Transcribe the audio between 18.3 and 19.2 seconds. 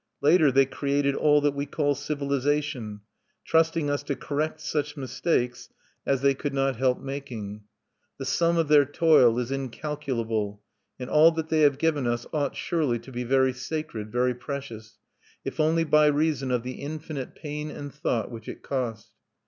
which it cost.